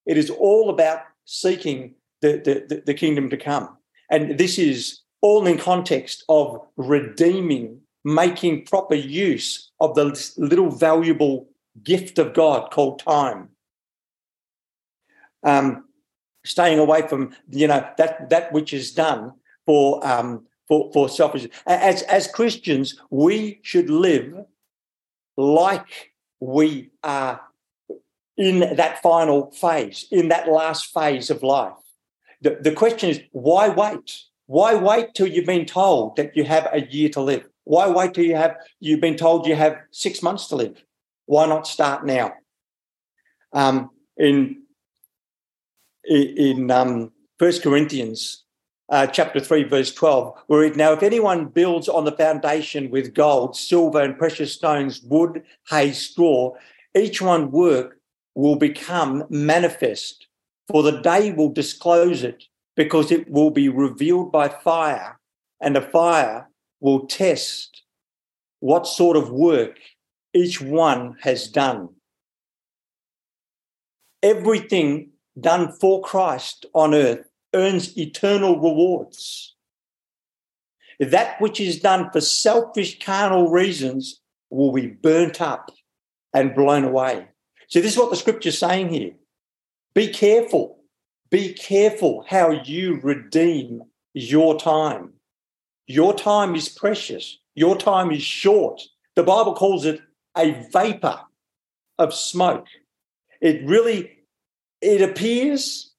It 0.06 0.16
is 0.16 0.30
all 0.30 0.70
about 0.70 1.00
seeking 1.24 1.94
the, 2.20 2.64
the, 2.68 2.82
the 2.84 2.94
kingdom 2.94 3.30
to 3.30 3.36
come. 3.36 3.76
And 4.10 4.38
this 4.38 4.58
is 4.58 5.00
all 5.20 5.46
in 5.46 5.58
context 5.58 6.24
of 6.28 6.60
redeeming, 6.76 7.80
making 8.04 8.66
proper 8.66 8.94
use 8.94 9.70
of 9.80 9.94
the 9.94 10.32
little 10.36 10.70
valuable 10.70 11.48
gift 11.82 12.18
of 12.18 12.34
God 12.34 12.70
called 12.70 12.98
time 12.98 13.48
um, 15.42 15.84
staying 16.44 16.78
away 16.78 17.06
from 17.06 17.34
you 17.50 17.66
know 17.66 17.86
that 17.98 18.30
that 18.30 18.52
which 18.52 18.72
is 18.72 18.92
done 18.92 19.32
for 19.66 20.04
um, 20.06 20.46
for 20.68 20.90
for 20.92 21.08
selfish. 21.08 21.48
As 21.66 22.02
as 22.02 22.26
Christians, 22.26 22.98
we 23.10 23.60
should 23.62 23.90
live 23.90 24.34
like 25.36 26.12
we 26.40 26.90
are 27.02 27.40
in 28.36 28.60
that 28.76 29.02
final 29.02 29.50
phase, 29.50 30.06
in 30.10 30.28
that 30.28 30.48
last 30.48 30.92
phase 30.92 31.30
of 31.30 31.42
life. 31.42 31.74
The, 32.40 32.58
the 32.60 32.72
question 32.72 33.10
is, 33.10 33.20
why 33.32 33.68
wait? 33.68 34.18
Why 34.46 34.74
wait 34.74 35.14
till 35.14 35.28
you've 35.28 35.46
been 35.46 35.66
told 35.66 36.16
that 36.16 36.36
you 36.36 36.44
have 36.44 36.68
a 36.72 36.80
year 36.80 37.08
to 37.10 37.20
live? 37.20 37.48
Why 37.64 37.88
wait 37.88 38.14
till 38.14 38.24
you 38.24 38.36
have 38.36 38.56
you've 38.80 39.00
been 39.00 39.16
told 39.16 39.46
you 39.46 39.54
have 39.54 39.76
six 39.90 40.22
months 40.22 40.48
to 40.48 40.56
live? 40.56 40.82
Why 41.26 41.46
not 41.46 41.66
start 41.66 42.04
now? 42.04 42.32
Um, 43.52 43.90
in 44.16 44.61
in 46.04 46.70
um, 46.70 47.12
1 47.38 47.60
Corinthians 47.60 48.44
uh, 48.88 49.06
chapter 49.06 49.40
3, 49.40 49.64
verse 49.64 49.92
12, 49.94 50.34
we 50.48 50.58
read, 50.58 50.76
Now, 50.76 50.92
if 50.92 51.02
anyone 51.02 51.46
builds 51.46 51.88
on 51.88 52.04
the 52.04 52.12
foundation 52.12 52.90
with 52.90 53.14
gold, 53.14 53.56
silver, 53.56 54.00
and 54.00 54.18
precious 54.18 54.52
stones, 54.52 55.00
wood, 55.02 55.42
hay, 55.70 55.92
straw, 55.92 56.54
each 56.94 57.22
one 57.22 57.50
work 57.50 57.98
will 58.34 58.56
become 58.56 59.24
manifest, 59.30 60.26
for 60.68 60.82
the 60.82 61.00
day 61.00 61.32
will 61.32 61.48
disclose 61.48 62.22
it, 62.22 62.44
because 62.76 63.10
it 63.10 63.30
will 63.30 63.50
be 63.50 63.68
revealed 63.68 64.30
by 64.30 64.48
fire, 64.48 65.18
and 65.60 65.74
the 65.74 65.80
fire 65.80 66.48
will 66.80 67.06
test 67.06 67.82
what 68.60 68.86
sort 68.86 69.16
of 69.16 69.30
work 69.30 69.78
each 70.34 70.60
one 70.60 71.16
has 71.22 71.48
done. 71.48 71.88
Everything 74.22 75.11
done 75.38 75.72
for 75.72 76.02
Christ 76.02 76.66
on 76.74 76.94
earth 76.94 77.26
earns 77.54 77.96
eternal 77.98 78.56
rewards. 78.56 79.54
That 80.98 81.40
which 81.40 81.60
is 81.60 81.80
done 81.80 82.10
for 82.10 82.20
selfish 82.20 82.98
carnal 83.00 83.50
reasons 83.50 84.20
will 84.50 84.72
be 84.72 84.86
burnt 84.86 85.40
up 85.40 85.70
and 86.34 86.54
blown 86.54 86.84
away. 86.84 87.28
So, 87.68 87.80
this 87.80 87.92
is 87.92 87.98
what 87.98 88.10
the 88.10 88.16
scripture 88.16 88.50
is 88.50 88.58
saying 88.58 88.90
here. 88.90 89.12
Be 89.94 90.08
careful. 90.08 90.78
Be 91.30 91.54
careful 91.54 92.24
how 92.28 92.50
you 92.50 93.00
redeem 93.02 93.82
your 94.14 94.58
time. 94.58 95.14
Your 95.86 96.14
time 96.14 96.54
is 96.54 96.68
precious. 96.68 97.38
Your 97.54 97.76
time 97.76 98.10
is 98.10 98.22
short. 98.22 98.80
The 99.16 99.22
Bible 99.22 99.54
calls 99.54 99.84
it 99.84 100.00
a 100.36 100.66
vapor 100.72 101.20
of 101.98 102.14
smoke. 102.14 102.66
It 103.40 103.66
really 103.66 104.21
it 104.82 105.00
appears 105.00 105.92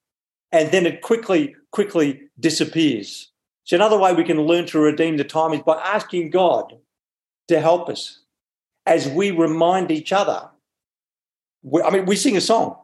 and 0.52 0.72
then 0.72 0.86
it 0.86 1.02
quickly, 1.02 1.56
quickly 1.72 2.22
disappears. 2.40 3.32
So, 3.64 3.76
another 3.76 3.98
way 3.98 4.14
we 4.14 4.26
can 4.26 4.42
learn 4.42 4.66
to 4.68 4.80
redeem 4.80 5.18
the 5.18 5.24
time 5.24 5.54
is 5.54 5.62
by 5.62 5.82
asking 5.82 6.30
God 6.30 6.78
to 7.48 7.60
help 7.60 7.90
us 7.90 8.20
as 8.86 9.08
we 9.08 9.32
remind 9.32 9.90
each 9.90 10.12
other. 10.12 10.50
I 11.84 11.90
mean, 11.90 12.06
we 12.06 12.18
sing 12.18 12.36
a 12.36 12.42
song. 12.42 12.78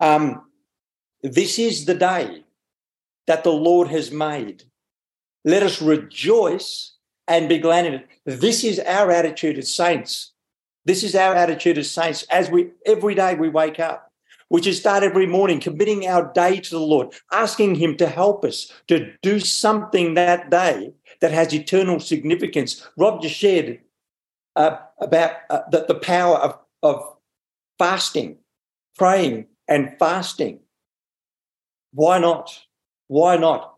Um, 0.00 0.42
this 1.22 1.60
is 1.60 1.84
the 1.84 1.94
day 1.94 2.44
that 3.28 3.44
the 3.44 3.52
Lord 3.52 3.88
has 3.88 4.10
made. 4.10 4.64
Let 5.44 5.62
us 5.62 5.80
rejoice 5.80 6.96
and 7.28 7.48
be 7.48 7.58
glad 7.58 7.86
in 7.86 7.94
it. 7.94 8.08
This 8.26 8.64
is 8.64 8.80
our 8.80 9.12
attitude 9.12 9.58
as 9.58 9.72
saints. 9.72 10.32
This 10.84 11.04
is 11.04 11.14
our 11.14 11.34
attitude 11.34 11.78
as 11.78 11.90
saints 11.90 12.24
as 12.24 12.50
we 12.50 12.70
every 12.84 13.14
day 13.14 13.36
we 13.36 13.48
wake 13.48 13.78
up 13.78 14.12
we 14.50 14.62
should 14.62 14.74
start 14.74 15.02
every 15.02 15.26
morning 15.26 15.60
committing 15.60 16.06
our 16.06 16.32
day 16.32 16.60
to 16.60 16.70
the 16.70 16.78
Lord, 16.78 17.12
asking 17.32 17.76
Him 17.76 17.96
to 17.96 18.06
help 18.06 18.44
us 18.44 18.72
to 18.88 19.12
do 19.22 19.40
something 19.40 20.14
that 20.14 20.50
day 20.50 20.92
that 21.20 21.32
has 21.32 21.52
eternal 21.52 22.00
significance. 22.00 22.86
Rob 22.96 23.22
just 23.22 23.34
shared 23.34 23.80
uh, 24.56 24.76
about 25.00 25.32
uh, 25.50 25.60
the, 25.70 25.84
the 25.88 25.94
power 25.94 26.36
of, 26.36 26.58
of 26.82 27.16
fasting, 27.78 28.38
praying 28.96 29.46
and 29.68 29.96
fasting. 29.98 30.60
Why 31.92 32.18
not? 32.18 32.60
Why 33.08 33.36
not? 33.36 33.74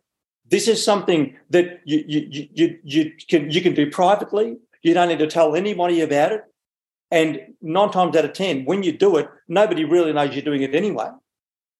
This 0.48 0.68
is 0.68 0.84
something 0.84 1.36
that 1.50 1.80
you, 1.84 2.04
you, 2.06 2.48
you, 2.52 2.78
you, 2.84 3.12
can, 3.28 3.50
you 3.50 3.60
can 3.60 3.74
do 3.74 3.90
privately. 3.90 4.58
You 4.82 4.94
don't 4.94 5.08
need 5.08 5.18
to 5.18 5.26
tell 5.26 5.56
anybody 5.56 6.00
about 6.00 6.32
it. 6.32 6.44
And 7.10 7.54
nine 7.62 7.90
times 7.90 8.16
out 8.16 8.24
of 8.24 8.32
10, 8.32 8.64
when 8.64 8.82
you 8.82 8.92
do 8.92 9.16
it, 9.16 9.28
nobody 9.48 9.84
really 9.84 10.12
knows 10.12 10.34
you're 10.34 10.42
doing 10.42 10.62
it 10.62 10.74
anyway. 10.74 11.08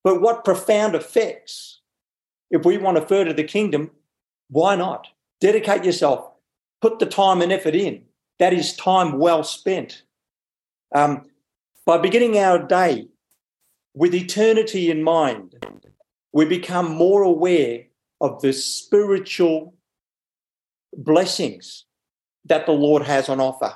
but 0.04 0.21
what 0.21 0.45
profound 0.45 0.95
effects. 0.95 1.80
If 2.49 2.64
we 2.64 2.78
want 2.78 2.97
to 2.97 3.04
further 3.04 3.33
the 3.33 3.42
kingdom, 3.42 3.90
why 4.49 4.76
not? 4.76 5.09
Dedicate 5.40 5.85
yourself, 5.85 6.30
put 6.80 7.00
the 7.00 7.06
time 7.06 7.42
and 7.42 7.50
effort 7.50 7.75
in. 7.75 8.04
That 8.38 8.52
is 8.52 8.76
time 8.76 9.18
well 9.18 9.42
spent. 9.42 10.04
Um, 10.95 11.25
by 11.85 11.99
beginning 11.99 12.38
our 12.38 12.59
day 12.59 13.09
with 13.95 14.14
eternity 14.14 14.90
in 14.90 15.02
mind, 15.02 15.56
we 16.33 16.45
become 16.45 16.90
more 16.95 17.23
aware 17.23 17.87
of 18.21 18.40
the 18.42 18.52
spiritual 18.52 19.75
blessings 20.97 21.85
that 22.45 22.66
the 22.66 22.73
Lord 22.73 23.02
has 23.02 23.28
on 23.28 23.40
offer. 23.40 23.75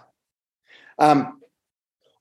Um, 0.98 1.39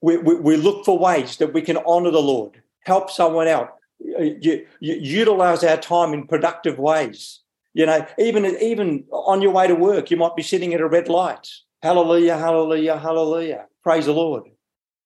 we, 0.01 0.17
we, 0.17 0.35
we, 0.35 0.57
look 0.57 0.85
for 0.85 0.97
ways 0.97 1.37
that 1.37 1.53
we 1.53 1.61
can 1.61 1.77
honor 1.77 2.11
the 2.11 2.21
Lord, 2.21 2.61
help 2.81 3.11
someone 3.11 3.47
out, 3.47 3.75
uh, 4.17 4.21
you, 4.21 4.65
you, 4.79 4.95
utilize 4.95 5.63
our 5.63 5.77
time 5.77 6.13
in 6.13 6.27
productive 6.27 6.79
ways. 6.79 7.41
You 7.73 7.85
know, 7.85 8.05
even 8.17 8.45
even 8.45 9.03
on 9.11 9.41
your 9.41 9.51
way 9.51 9.67
to 9.67 9.75
work, 9.75 10.09
you 10.09 10.17
might 10.17 10.35
be 10.35 10.41
sitting 10.41 10.73
at 10.73 10.81
a 10.81 10.87
red 10.87 11.07
light. 11.07 11.47
Hallelujah, 11.83 12.37
hallelujah, 12.37 12.97
hallelujah. 12.97 13.65
Praise 13.83 14.05
the 14.05 14.13
Lord. 14.13 14.43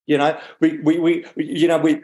You 0.06 0.18
know, 0.18 0.40
we 0.60 0.80
we, 0.80 1.00
we 1.00 1.26
you 1.36 1.68
know 1.68 1.78
we 1.78 2.02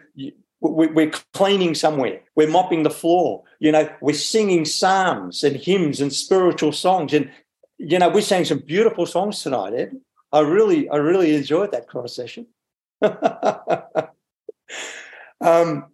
we're 0.61 1.11
cleaning 1.33 1.73
somewhere, 1.73 2.21
we're 2.35 2.49
mopping 2.49 2.83
the 2.83 2.89
floor, 2.89 3.43
you 3.59 3.71
know, 3.71 3.89
we're 4.01 4.13
singing 4.13 4.65
psalms 4.65 5.43
and 5.43 5.55
hymns 5.55 6.01
and 6.01 6.11
spiritual 6.11 6.71
songs. 6.71 7.13
And, 7.13 7.31
you 7.77 7.97
know, 7.99 8.09
we 8.09 8.21
sang 8.21 8.45
some 8.45 8.59
beautiful 8.59 9.05
songs 9.05 9.41
tonight, 9.41 9.73
Ed. 9.73 9.97
I 10.31 10.41
really, 10.41 10.89
I 10.89 10.97
really 10.97 11.35
enjoyed 11.35 11.71
that 11.71 11.87
cross 11.87 12.15
session. 12.15 12.47
um, 15.41 15.85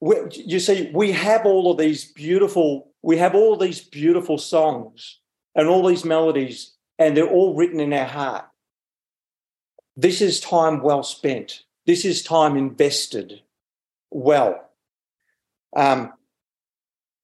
we, 0.00 0.16
you 0.32 0.58
see, 0.58 0.90
we 0.92 1.12
have 1.12 1.46
all 1.46 1.70
of 1.70 1.78
these 1.78 2.12
beautiful, 2.12 2.90
we 3.02 3.18
have 3.18 3.34
all 3.34 3.56
these 3.56 3.80
beautiful 3.80 4.38
songs 4.38 5.20
and 5.54 5.68
all 5.68 5.86
these 5.86 6.04
melodies, 6.04 6.74
and 6.98 7.16
they're 7.16 7.28
all 7.28 7.54
written 7.54 7.80
in 7.80 7.92
our 7.92 8.06
heart. 8.06 8.44
This 9.96 10.20
is 10.20 10.40
time 10.40 10.82
well 10.82 11.02
spent. 11.02 11.62
This 11.86 12.04
is 12.04 12.22
time 12.22 12.56
invested 12.56 13.42
well. 14.10 14.70
Um, 15.76 16.12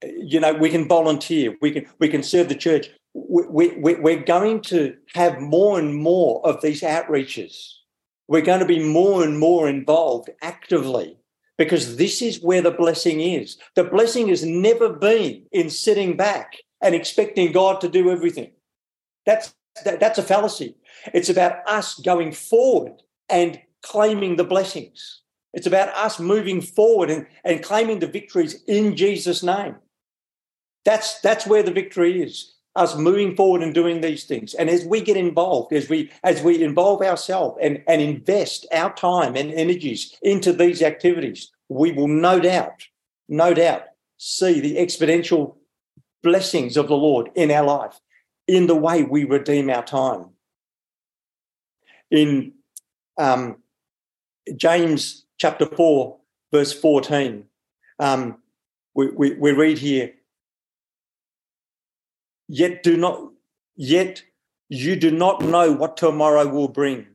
you 0.03 0.39
know, 0.39 0.53
we 0.53 0.69
can 0.69 0.87
volunteer. 0.87 1.55
We 1.61 1.71
can 1.71 1.85
we 1.99 2.07
can 2.07 2.23
serve 2.23 2.49
the 2.49 2.55
church. 2.55 2.89
We, 3.13 3.69
we, 3.69 3.95
we're 3.95 4.23
going 4.23 4.61
to 4.61 4.95
have 5.15 5.41
more 5.41 5.79
and 5.79 5.95
more 5.95 6.45
of 6.45 6.61
these 6.61 6.81
outreaches. 6.81 7.78
We're 8.29 8.41
going 8.41 8.59
to 8.59 8.65
be 8.65 8.79
more 8.79 9.23
and 9.23 9.39
more 9.39 9.67
involved 9.67 10.29
actively 10.43 11.17
because 11.57 11.97
this 11.97 12.21
is 12.21 12.39
where 12.41 12.61
the 12.61 12.71
blessing 12.71 13.21
is. 13.21 13.57
The 13.75 13.83
blessing 13.83 14.27
has 14.27 14.45
never 14.45 14.93
been 14.93 15.47
in 15.51 15.71
sitting 15.71 16.15
back 16.15 16.57
and 16.79 16.93
expecting 16.93 17.51
God 17.51 17.81
to 17.81 17.89
do 17.89 18.11
everything. 18.11 18.51
That's 19.25 19.53
that, 19.83 19.99
that's 19.99 20.19
a 20.19 20.23
fallacy. 20.23 20.75
It's 21.11 21.29
about 21.29 21.67
us 21.67 21.95
going 21.95 22.31
forward 22.31 23.01
and 23.29 23.59
claiming 23.81 24.35
the 24.35 24.43
blessings. 24.43 25.21
It's 25.53 25.67
about 25.67 25.89
us 25.89 26.19
moving 26.19 26.61
forward 26.61 27.09
and, 27.09 27.25
and 27.43 27.63
claiming 27.63 27.99
the 27.99 28.07
victories 28.07 28.61
in 28.67 28.95
Jesus' 28.95 29.41
name. 29.41 29.75
That's, 30.85 31.19
that's 31.21 31.47
where 31.47 31.63
the 31.63 31.71
victory 31.71 32.21
is, 32.21 32.53
us 32.75 32.95
moving 32.95 33.35
forward 33.35 33.61
and 33.61 33.73
doing 33.73 34.01
these 34.01 34.25
things. 34.25 34.53
And 34.53 34.69
as 34.69 34.85
we 34.85 35.01
get 35.01 35.17
involved, 35.17 35.73
as 35.73 35.89
we 35.89 36.11
as 36.23 36.41
we 36.41 36.63
involve 36.63 37.01
ourselves 37.01 37.57
and, 37.61 37.83
and 37.87 38.01
invest 38.01 38.65
our 38.71 38.93
time 38.93 39.35
and 39.35 39.51
energies 39.51 40.15
into 40.21 40.53
these 40.53 40.81
activities, 40.81 41.51
we 41.67 41.91
will 41.91 42.07
no 42.07 42.39
doubt, 42.39 42.85
no 43.27 43.53
doubt, 43.53 43.83
see 44.17 44.59
the 44.59 44.75
exponential 44.77 45.55
blessings 46.21 46.77
of 46.77 46.87
the 46.87 46.95
Lord 46.95 47.29
in 47.35 47.51
our 47.51 47.65
life, 47.65 47.99
in 48.47 48.67
the 48.67 48.75
way 48.75 49.03
we 49.03 49.23
redeem 49.23 49.69
our 49.69 49.83
time. 49.83 50.31
In 52.11 52.53
um, 53.17 53.57
James 54.55 55.25
chapter 55.37 55.65
4, 55.65 56.17
verse 56.51 56.73
14, 56.73 57.45
um, 57.99 58.37
we, 58.93 59.07
we, 59.11 59.33
we 59.35 59.51
read 59.51 59.77
here, 59.77 60.13
yet 62.49 62.83
do 62.83 62.97
not, 62.97 63.31
yet 63.77 64.23
you 64.67 64.97
do 64.97 65.11
not 65.11 65.41
know 65.41 65.71
what 65.71 65.95
tomorrow 65.95 66.47
will 66.47 66.67
bring. 66.67 67.05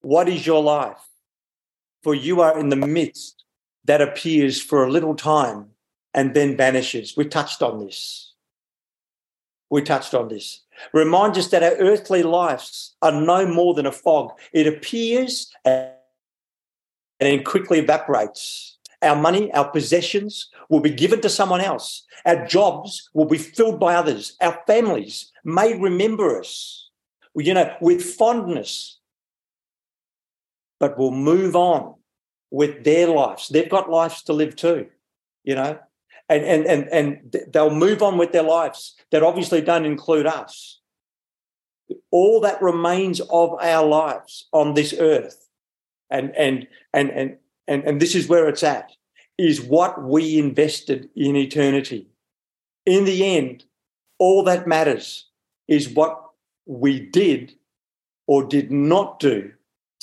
What 0.00 0.28
is 0.28 0.46
your 0.46 0.62
life? 0.62 0.96
For 2.02 2.14
you 2.14 2.40
are 2.40 2.58
in 2.58 2.70
the 2.70 2.76
midst 2.76 3.44
that 3.84 4.00
appears 4.00 4.62
for 4.62 4.84
a 4.84 4.90
little 4.90 5.14
time 5.14 5.66
and 6.14 6.32
then 6.32 6.56
vanishes. 6.56 7.16
We 7.16 7.26
touched 7.26 7.60
on 7.60 7.84
this. 7.84 8.32
We 9.68 9.82
touched 9.82 10.14
on 10.14 10.28
this. 10.28 10.62
Remind 10.92 11.36
us 11.36 11.48
that 11.48 11.62
our 11.62 11.76
earthly 11.78 12.22
lives 12.22 12.96
are 13.02 13.12
no 13.12 13.46
more 13.46 13.74
than 13.74 13.86
a 13.86 13.92
fog. 13.92 14.32
It 14.52 14.66
appears 14.66 15.52
and 15.64 15.90
then 17.20 17.44
quickly 17.44 17.80
evaporates. 17.80 18.78
Our 19.02 19.16
money, 19.16 19.52
our 19.52 19.68
possessions 19.70 20.48
will 20.68 20.80
be 20.80 20.90
given 20.90 21.20
to 21.22 21.28
someone 21.28 21.60
else. 21.60 22.04
Our 22.26 22.46
jobs 22.46 23.08
will 23.14 23.24
be 23.24 23.38
filled 23.38 23.80
by 23.80 23.94
others. 23.94 24.36
Our 24.40 24.60
families 24.66 25.32
may 25.44 25.78
remember 25.78 26.38
us, 26.38 26.90
you 27.34 27.54
know, 27.54 27.74
with 27.80 28.02
fondness, 28.02 28.98
but 30.78 30.98
will 30.98 31.12
move 31.12 31.56
on 31.56 31.94
with 32.50 32.84
their 32.84 33.06
lives. 33.06 33.48
They've 33.48 33.70
got 33.70 33.90
lives 33.90 34.22
to 34.24 34.32
live 34.32 34.56
too, 34.56 34.88
you 35.44 35.54
know, 35.54 35.78
and, 36.28 36.44
and, 36.44 36.66
and, 36.66 36.88
and 36.88 37.36
they'll 37.52 37.74
move 37.74 38.02
on 38.02 38.18
with 38.18 38.32
their 38.32 38.42
lives 38.42 38.96
that 39.12 39.22
obviously 39.22 39.60
don't 39.62 39.86
include 39.86 40.26
us. 40.26 40.80
All 42.10 42.40
that 42.40 42.62
remains 42.62 43.20
of 43.20 43.54
our 43.60 43.86
lives 43.86 44.46
on 44.52 44.74
this 44.74 44.94
earth 44.98 45.48
and 46.10 46.34
and 46.36 46.66
and 46.92 47.10
and 47.10 47.36
and, 47.70 47.84
and 47.84 48.02
this 48.02 48.14
is 48.14 48.28
where 48.28 48.48
it's 48.48 48.64
at 48.64 48.92
is 49.38 49.62
what 49.62 50.02
we 50.02 50.38
invested 50.38 51.08
in 51.16 51.36
eternity. 51.36 52.08
In 52.84 53.04
the 53.06 53.24
end 53.24 53.64
all 54.18 54.44
that 54.44 54.66
matters 54.66 55.28
is 55.66 55.88
what 55.88 56.22
we 56.66 57.00
did 57.00 57.54
or 58.26 58.44
did 58.44 58.70
not 58.70 59.18
do 59.18 59.52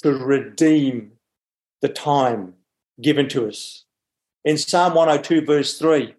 to 0.02 0.14
redeem 0.14 1.12
the 1.82 1.90
time 1.90 2.54
given 3.00 3.30
to 3.30 3.48
us. 3.48 3.86
In 4.44 4.58
psalm 4.58 4.96
102 4.96 5.46
verse 5.46 5.78
3 5.78 6.16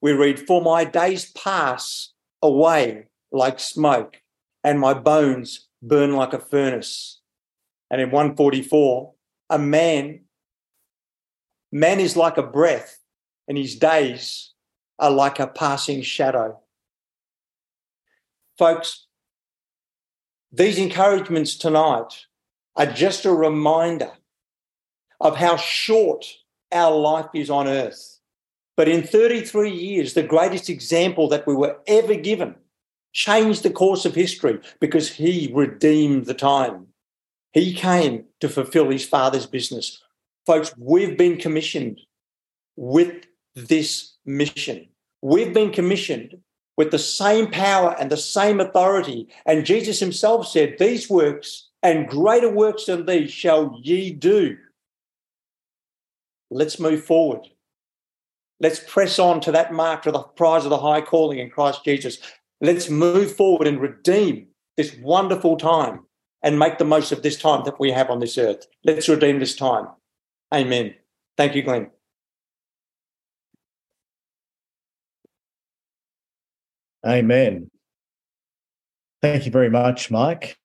we 0.00 0.12
read 0.12 0.40
for 0.40 0.62
my 0.62 0.84
days 0.84 1.30
pass 1.32 2.12
away 2.42 3.06
like 3.30 3.60
smoke 3.60 4.22
and 4.64 4.80
my 4.80 4.94
bones 4.94 5.68
burn 5.82 6.12
like 6.12 6.32
a 6.32 6.40
furnace. 6.40 7.20
And 7.90 8.00
in 8.00 8.10
144 8.10 9.12
a 9.50 9.58
man, 9.58 10.20
man 11.76 12.00
is 12.00 12.16
like 12.16 12.38
a 12.38 12.42
breath, 12.42 12.98
and 13.46 13.58
his 13.58 13.76
days 13.76 14.52
are 14.98 15.10
like 15.10 15.38
a 15.38 15.46
passing 15.46 16.00
shadow. 16.00 16.58
Folks, 18.58 19.06
these 20.50 20.78
encouragements 20.78 21.56
tonight 21.56 22.26
are 22.76 22.86
just 22.86 23.26
a 23.26 23.32
reminder 23.32 24.10
of 25.20 25.36
how 25.36 25.56
short 25.56 26.24
our 26.72 26.96
life 26.96 27.28
is 27.34 27.50
on 27.50 27.68
earth. 27.68 28.20
But 28.76 28.88
in 28.88 29.02
33 29.02 29.70
years, 29.70 30.14
the 30.14 30.22
greatest 30.22 30.70
example 30.70 31.28
that 31.28 31.46
we 31.46 31.54
were 31.54 31.78
ever 31.86 32.14
given 32.14 32.54
changed 33.12 33.62
the 33.62 33.70
course 33.70 34.06
of 34.06 34.14
history 34.14 34.60
because 34.80 35.10
he 35.10 35.50
redeemed 35.54 36.24
the 36.24 36.34
time. 36.34 36.86
He 37.52 37.74
came 37.74 38.24
to 38.40 38.48
fulfill 38.48 38.90
his 38.90 39.06
father's 39.06 39.46
business. 39.46 40.02
Folks, 40.46 40.72
we've 40.78 41.18
been 41.18 41.36
commissioned 41.36 42.00
with 42.76 43.26
this 43.54 44.14
mission. 44.24 44.88
We've 45.22 45.52
been 45.52 45.72
commissioned 45.72 46.36
with 46.76 46.90
the 46.90 46.98
same 46.98 47.50
power 47.50 47.96
and 47.98 48.10
the 48.10 48.16
same 48.16 48.60
authority. 48.60 49.28
And 49.44 49.66
Jesus 49.66 49.98
himself 49.98 50.46
said, 50.46 50.76
These 50.78 51.10
works 51.10 51.68
and 51.82 52.08
greater 52.08 52.50
works 52.50 52.84
than 52.84 53.06
these 53.06 53.32
shall 53.32 53.78
ye 53.82 54.12
do. 54.12 54.56
Let's 56.50 56.78
move 56.78 57.04
forward. 57.04 57.48
Let's 58.60 58.80
press 58.86 59.18
on 59.18 59.40
to 59.42 59.52
that 59.52 59.72
mark 59.72 60.02
to 60.02 60.12
the 60.12 60.20
prize 60.22 60.64
of 60.64 60.70
the 60.70 60.78
high 60.78 61.00
calling 61.00 61.38
in 61.38 61.50
Christ 61.50 61.84
Jesus. 61.84 62.18
Let's 62.60 62.88
move 62.88 63.34
forward 63.34 63.66
and 63.66 63.80
redeem 63.80 64.46
this 64.76 64.96
wonderful 65.02 65.56
time 65.56 66.04
and 66.42 66.58
make 66.58 66.78
the 66.78 66.84
most 66.84 67.12
of 67.12 67.22
this 67.22 67.36
time 67.36 67.64
that 67.64 67.80
we 67.80 67.90
have 67.90 68.10
on 68.10 68.20
this 68.20 68.38
earth. 68.38 68.66
Let's 68.84 69.08
redeem 69.08 69.40
this 69.40 69.56
time. 69.56 69.88
Amen. 70.54 70.94
Thank 71.36 71.54
you, 71.54 71.62
Glenn. 71.62 71.90
Amen. 77.06 77.70
Thank 79.22 79.46
you 79.46 79.52
very 79.52 79.70
much, 79.70 80.10
Mike. 80.10 80.58